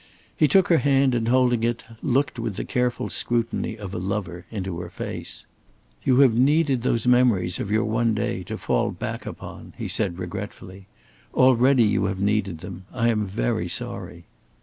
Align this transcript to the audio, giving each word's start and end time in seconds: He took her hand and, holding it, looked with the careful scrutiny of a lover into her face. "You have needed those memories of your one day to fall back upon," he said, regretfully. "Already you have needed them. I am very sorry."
He 0.35 0.47
took 0.47 0.69
her 0.69 0.79
hand 0.79 1.13
and, 1.13 1.27
holding 1.27 1.63
it, 1.63 1.83
looked 2.01 2.39
with 2.39 2.55
the 2.55 2.65
careful 2.65 3.07
scrutiny 3.11 3.77
of 3.77 3.93
a 3.93 3.99
lover 3.99 4.47
into 4.49 4.79
her 4.79 4.89
face. 4.89 5.45
"You 6.03 6.21
have 6.21 6.33
needed 6.33 6.81
those 6.81 7.05
memories 7.05 7.59
of 7.59 7.69
your 7.69 7.85
one 7.85 8.15
day 8.15 8.41
to 8.45 8.57
fall 8.57 8.89
back 8.89 9.27
upon," 9.27 9.73
he 9.77 9.87
said, 9.87 10.17
regretfully. 10.17 10.87
"Already 11.35 11.83
you 11.83 12.05
have 12.05 12.19
needed 12.19 12.61
them. 12.61 12.85
I 12.91 13.09
am 13.09 13.27
very 13.27 13.69
sorry." 13.69 14.25